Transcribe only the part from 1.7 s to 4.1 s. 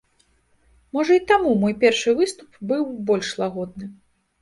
першы выступ быў больш лагодны.